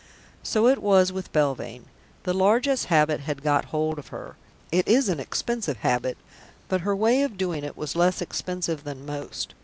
So 0.41 0.65
it 0.65 0.81
was 0.81 1.11
with 1.13 1.31
Belvane. 1.31 1.85
The 2.23 2.33
largesse 2.33 2.85
habit 2.85 3.19
had 3.19 3.43
got 3.43 3.65
hold 3.65 3.99
of 3.99 4.07
her. 4.07 4.35
It 4.71 4.87
is 4.87 5.09
an 5.09 5.19
expensive 5.19 5.77
habit, 5.77 6.17
but 6.69 6.81
her 6.81 6.95
way 6.95 7.21
of 7.21 7.37
doing 7.37 7.63
it 7.63 7.77
was 7.77 7.95
less 7.95 8.19
expensive 8.19 8.83
than 8.83 9.05
most. 9.05 9.53